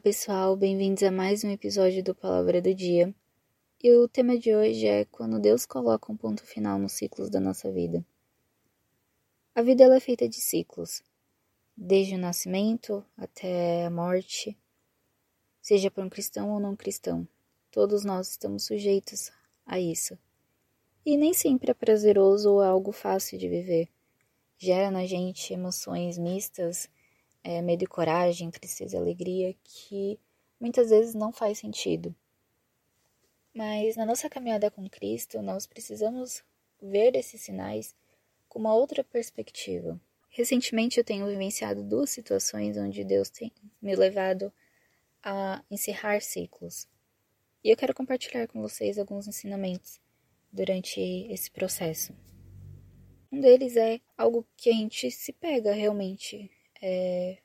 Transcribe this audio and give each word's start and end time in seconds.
pessoal, 0.00 0.56
bem-vindos 0.56 1.02
a 1.02 1.10
mais 1.10 1.44
um 1.44 1.50
episódio 1.50 2.02
do 2.02 2.14
Palavra 2.14 2.60
do 2.60 2.74
Dia. 2.74 3.14
E 3.82 3.92
o 3.92 4.08
tema 4.08 4.38
de 4.38 4.56
hoje 4.56 4.86
é 4.86 5.04
quando 5.04 5.38
Deus 5.38 5.66
coloca 5.66 6.10
um 6.10 6.16
ponto 6.16 6.42
final 6.42 6.78
nos 6.78 6.92
ciclos 6.92 7.28
da 7.28 7.38
nossa 7.38 7.70
vida. 7.70 8.04
A 9.54 9.60
vida 9.60 9.84
ela 9.84 9.96
é 9.96 10.00
feita 10.00 10.26
de 10.26 10.40
ciclos, 10.40 11.02
desde 11.76 12.14
o 12.14 12.18
nascimento 12.18 13.04
até 13.14 13.84
a 13.84 13.90
morte, 13.90 14.56
seja 15.60 15.90
para 15.90 16.02
um 16.02 16.08
cristão 16.08 16.50
ou 16.50 16.58
não 16.58 16.74
cristão. 16.74 17.28
Todos 17.70 18.04
nós 18.04 18.30
estamos 18.30 18.64
sujeitos 18.64 19.30
a 19.66 19.78
isso. 19.78 20.18
E 21.04 21.14
nem 21.16 21.34
sempre 21.34 21.70
é 21.70 21.74
prazeroso 21.74 22.54
ou 22.54 22.64
é 22.64 22.68
algo 22.68 22.90
fácil 22.90 23.38
de 23.38 23.48
viver. 23.50 23.88
Gera 24.56 24.90
na 24.90 25.04
gente 25.04 25.52
emoções 25.52 26.16
mistas 26.16 26.88
é, 27.44 27.60
medo 27.60 27.84
e 27.84 27.86
coragem, 27.86 28.50
tristeza 28.50 28.96
e 28.96 28.98
alegria, 28.98 29.54
que 29.62 30.18
muitas 30.58 30.88
vezes 30.88 31.14
não 31.14 31.30
faz 31.30 31.58
sentido. 31.58 32.14
Mas 33.54 33.96
na 33.96 34.06
nossa 34.06 34.28
caminhada 34.28 34.70
com 34.70 34.88
Cristo, 34.88 35.40
nós 35.42 35.66
precisamos 35.66 36.42
ver 36.82 37.14
esses 37.14 37.42
sinais 37.42 37.94
com 38.48 38.58
uma 38.58 38.74
outra 38.74 39.04
perspectiva. 39.04 40.00
Recentemente 40.30 40.98
eu 40.98 41.04
tenho 41.04 41.26
vivenciado 41.26 41.82
duas 41.84 42.10
situações 42.10 42.76
onde 42.76 43.04
Deus 43.04 43.30
tem 43.30 43.52
me 43.80 43.94
levado 43.94 44.52
a 45.22 45.62
encerrar 45.70 46.20
ciclos. 46.20 46.88
E 47.62 47.70
eu 47.70 47.76
quero 47.76 47.94
compartilhar 47.94 48.48
com 48.48 48.60
vocês 48.60 48.98
alguns 48.98 49.28
ensinamentos 49.28 50.00
durante 50.52 51.00
esse 51.30 51.50
processo. 51.50 52.12
Um 53.30 53.40
deles 53.40 53.76
é 53.76 54.00
algo 54.16 54.46
que 54.56 54.70
a 54.70 54.72
gente 54.72 55.10
se 55.10 55.32
pega 55.32 55.72
realmente 55.72 56.50
é, 56.86 57.38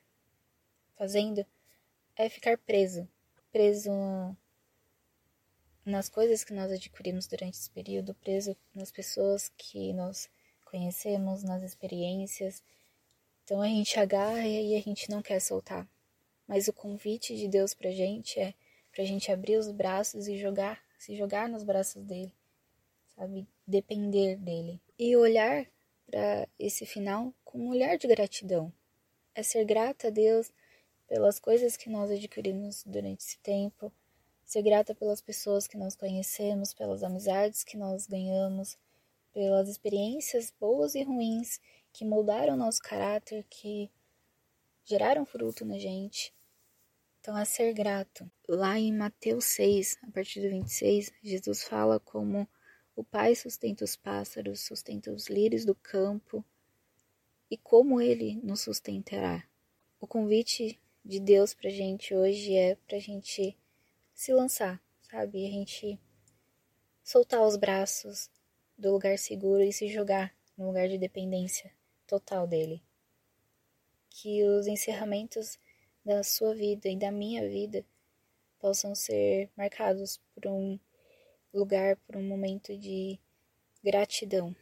fazendo 0.98 1.46
é 2.14 2.28
ficar 2.28 2.58
preso. 2.58 3.08
Preso 3.54 3.90
nas 5.86 6.10
coisas 6.10 6.44
que 6.44 6.54
nós 6.54 6.70
adquirimos 6.70 7.26
durante 7.26 7.56
esse 7.56 7.70
período, 7.72 8.14
preso 8.16 8.56
nas 8.76 8.92
pessoas 8.92 9.50
que 9.58 9.94
nós 9.94 10.30
conhecemos, 10.66 11.42
nas 11.42 11.64
experiências. 11.64 12.62
Então 13.46 13.62
a 13.62 13.68
gente 13.68 13.98
agarra 13.98 14.46
e 14.46 14.76
a 14.76 14.82
gente 14.82 15.10
não 15.10 15.22
quer 15.22 15.40
soltar. 15.40 15.88
Mas 16.46 16.68
o 16.68 16.74
convite 16.74 17.36
de 17.38 17.48
Deus 17.48 17.74
pra 17.74 17.92
gente 17.92 18.40
é 18.40 18.54
pra 18.92 19.06
gente 19.06 19.32
abrir 19.32 19.56
os 19.56 19.72
braços 19.72 20.28
e 20.28 20.38
jogar, 20.38 20.84
se 20.98 21.16
jogar 21.16 21.48
nos 21.48 21.64
braços 21.64 22.04
dele, 22.04 22.34
sabe? 23.16 23.48
Depender 23.66 24.36
dele. 24.36 24.82
E 24.98 25.16
olhar 25.16 25.66
para 26.06 26.48
esse 26.60 26.86
final 26.86 27.34
com 27.46 27.60
um 27.60 27.70
olhar 27.70 27.98
de 27.98 28.08
gratidão 28.08 28.74
é 29.40 29.44
ser 29.44 29.64
grata 29.64 30.08
a 30.08 30.12
Deus 30.12 30.52
pelas 31.08 31.40
coisas 31.40 31.78
que 31.78 31.90
nós 31.90 32.12
adquirimos 32.12 32.84
durante 32.86 33.22
esse 33.22 33.40
tempo, 33.40 33.92
ser 34.44 34.62
grata 34.62 34.94
pelas 34.94 35.22
pessoas 35.22 35.66
que 35.66 35.78
nós 35.78 35.96
conhecemos, 35.96 36.74
pelas 36.74 37.04
amizades 37.04 37.64
que 37.64 37.78
nós 37.78 38.06
ganhamos, 38.06 38.78
pelas 39.32 39.70
experiências 39.70 40.54
boas 40.60 40.94
e 40.94 41.04
ruins 41.04 41.60
que 41.94 42.04
moldaram 42.04 42.58
nosso 42.58 42.82
caráter, 42.82 43.46
que 43.50 43.90
geraram 44.84 45.26
fruto 45.26 45.64
na 45.64 45.80
gente. 45.80 46.34
Então, 47.22 47.38
é 47.38 47.46
ser 47.46 47.74
grato. 47.74 48.30
Lá 48.48 48.78
em 48.78 48.94
Mateus 48.94 49.46
6, 49.46 50.00
a 50.04 50.12
partir 50.12 50.42
do 50.42 50.50
26, 50.50 51.14
Jesus 51.24 51.64
fala 51.64 52.00
como 52.00 52.48
o 52.96 53.04
Pai 53.06 53.36
sustenta 53.36 53.86
os 53.86 53.96
pássaros, 53.96 54.60
sustenta 54.62 55.12
os 55.12 55.28
lírios 55.28 55.64
do 55.64 55.76
campo, 55.76 56.44
e 57.50 57.58
como 57.58 58.00
ele 58.00 58.36
nos 58.44 58.62
sustentará. 58.62 59.44
O 60.00 60.08
convite 60.08 60.80
de 61.04 61.20
Deus 61.20 61.54
pra 61.54 61.70
gente 61.70 62.14
hoje 62.14 62.56
é 62.56 62.76
pra 62.88 63.00
gente 63.00 63.58
se 64.14 64.34
lançar, 64.34 64.82
sabe? 65.02 65.48
A 65.48 65.52
gente 65.52 66.00
soltar 67.04 67.42
os 67.42 67.56
braços 67.56 68.30
do 68.78 68.92
lugar 68.92 69.18
seguro 69.18 69.64
e 69.64 69.74
se 69.74 69.88
jogar 69.88 70.34
no 70.58 70.68
lugar 70.68 70.88
de 70.88 70.98
dependência 70.98 71.72
total 72.06 72.46
dele. 72.46 72.84
Que 74.10 74.44
os 74.44 74.68
encerramentos 74.68 75.58
da 76.04 76.24
sua 76.24 76.54
vida 76.54 76.88
e 76.88 76.98
da 76.98 77.12
minha 77.12 77.48
vida 77.48 77.86
possam 78.60 78.94
ser 78.94 79.50
marcados 79.56 80.20
por 80.34 80.48
um 80.48 80.80
lugar, 81.54 81.96
por 81.98 82.16
um 82.18 82.24
momento 82.24 82.78
de 82.78 83.20
gratidão. 83.84 84.56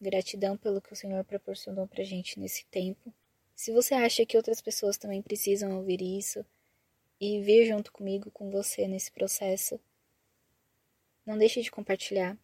Gratidão 0.00 0.56
pelo 0.56 0.80
que 0.80 0.92
o 0.92 0.96
Senhor 0.96 1.24
proporcionou 1.24 1.86
pra 1.86 2.04
gente 2.04 2.38
nesse 2.38 2.66
tempo. 2.66 3.12
Se 3.54 3.72
você 3.72 3.94
acha 3.94 4.26
que 4.26 4.36
outras 4.36 4.60
pessoas 4.60 4.98
também 4.98 5.22
precisam 5.22 5.76
ouvir 5.76 6.02
isso 6.02 6.44
e 7.18 7.40
vir 7.40 7.66
junto 7.66 7.90
comigo, 7.90 8.30
com 8.30 8.50
você 8.50 8.86
nesse 8.86 9.10
processo, 9.10 9.80
não 11.24 11.38
deixe 11.38 11.62
de 11.62 11.70
compartilhar. 11.70 12.38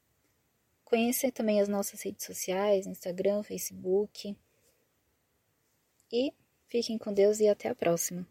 Conheça 0.85 1.31
também 1.31 1.61
as 1.61 1.69
nossas 1.69 2.03
redes 2.03 2.25
sociais, 2.25 2.87
Instagram, 2.87 3.43
Facebook. 3.43 4.37
E 6.11 6.33
fiquem 6.69 6.99
com 6.99 7.13
Deus 7.13 7.41
e 7.41 7.49
até 7.49 7.69
a 7.69 7.75
próxima. 7.75 8.27